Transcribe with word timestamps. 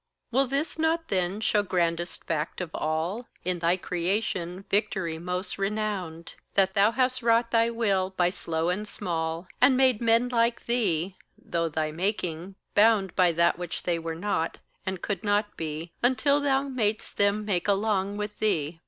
Will 0.31 0.47
this 0.47 0.79
not 0.79 1.09
then 1.09 1.39
show 1.41 1.61
grandest 1.61 2.23
fact 2.23 2.59
of 2.59 2.71
all 2.73 3.27
In 3.45 3.59
thy 3.59 3.77
creation 3.77 4.65
victory 4.67 5.19
most 5.19 5.59
renowned 5.59 6.33
That 6.55 6.73
thou 6.73 6.89
hast 6.89 7.21
wrought 7.21 7.51
thy 7.51 7.69
will 7.69 8.09
by 8.09 8.31
slow 8.31 8.69
and 8.69 8.87
small, 8.87 9.47
And 9.61 9.77
made 9.77 10.01
men 10.01 10.27
like 10.27 10.65
thee, 10.65 11.17
though 11.37 11.69
thy 11.69 11.91
making 11.91 12.55
bound 12.73 13.15
By 13.15 13.31
that 13.33 13.59
which 13.59 13.83
they 13.83 13.99
were 13.99 14.15
not, 14.15 14.57
and 14.87 15.03
could 15.03 15.23
not 15.23 15.55
be 15.55 15.91
Until 16.01 16.41
thou 16.41 16.63
mad'st 16.63 17.17
them 17.17 17.45
make 17.45 17.67
along 17.67 18.17
with 18.17 18.39
thee? 18.39 18.79